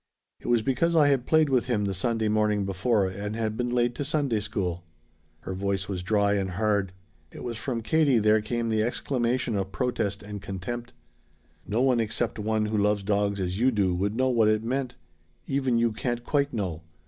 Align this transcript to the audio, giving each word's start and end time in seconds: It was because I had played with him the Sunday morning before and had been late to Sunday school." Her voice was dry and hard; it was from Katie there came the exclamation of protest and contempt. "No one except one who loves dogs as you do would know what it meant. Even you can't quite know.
It 0.39 0.47
was 0.47 0.63
because 0.63 0.95
I 0.95 1.09
had 1.09 1.27
played 1.27 1.49
with 1.49 1.67
him 1.67 1.85
the 1.85 1.93
Sunday 1.93 2.27
morning 2.27 2.65
before 2.65 3.05
and 3.07 3.35
had 3.35 3.55
been 3.55 3.69
late 3.69 3.93
to 3.93 4.03
Sunday 4.03 4.39
school." 4.39 4.83
Her 5.41 5.53
voice 5.53 5.87
was 5.87 6.01
dry 6.01 6.33
and 6.33 6.49
hard; 6.49 6.91
it 7.31 7.43
was 7.43 7.55
from 7.55 7.81
Katie 7.83 8.17
there 8.17 8.41
came 8.41 8.69
the 8.69 8.81
exclamation 8.81 9.55
of 9.55 9.71
protest 9.71 10.23
and 10.23 10.41
contempt. 10.41 10.93
"No 11.67 11.83
one 11.83 11.99
except 11.99 12.39
one 12.39 12.65
who 12.65 12.77
loves 12.79 13.03
dogs 13.03 13.39
as 13.39 13.59
you 13.59 13.69
do 13.69 13.93
would 13.93 14.15
know 14.15 14.29
what 14.29 14.47
it 14.47 14.63
meant. 14.63 14.95
Even 15.45 15.77
you 15.77 15.91
can't 15.91 16.23
quite 16.23 16.51
know. 16.51 16.81